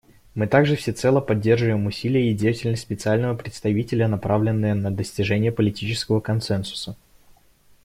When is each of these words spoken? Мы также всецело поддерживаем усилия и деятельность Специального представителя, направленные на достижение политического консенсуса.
Мы 0.33 0.47
также 0.47 0.75
всецело 0.75 1.21
поддерживаем 1.21 1.85
усилия 1.85 2.31
и 2.31 2.33
деятельность 2.33 2.81
Специального 2.81 3.35
представителя, 3.37 4.07
направленные 4.07 4.73
на 4.73 4.89
достижение 4.89 5.51
политического 5.51 6.19
консенсуса. 6.19 6.97